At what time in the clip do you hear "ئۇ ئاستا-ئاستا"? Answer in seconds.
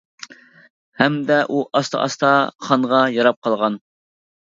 1.57-2.35